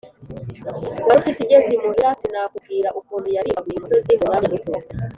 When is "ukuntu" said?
2.99-3.27